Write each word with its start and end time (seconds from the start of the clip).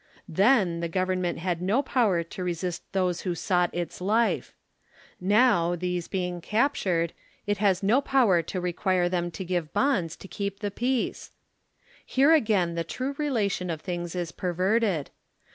Then 0.27 0.79
the 0.79 0.89
Government 0.89 1.37
had 1.37 1.61
no 1.61 1.83
power 1.83 2.23
to 2.23 2.43
resist 2.43 2.81
those 2.91 3.21
who 3.21 3.35
sought 3.35 3.69
its 3.71 3.99
Hfe! 3.99 4.51
now 5.19 5.75
these 5.75 6.07
being 6.07 6.41
captured, 6.41 7.13
it 7.45 7.59
has 7.59 7.83
no 7.83 8.01
power 8.01 8.41
to 8.41 8.59
require 8.59 9.07
them 9.07 9.29
to 9.29 9.45
give 9.45 9.73
bonds 9.73 10.15
to 10.15 10.27
keep 10.27 10.57
the 10.57 10.71
peace! 10.71 11.29
Here 12.03 12.33
again 12.33 12.73
the 12.73 12.83
true 12.83 13.13
relation 13.19 13.69
of 13.69 13.81
things 13.81 14.15
is 14.15 14.31
perverted. 14.31 15.11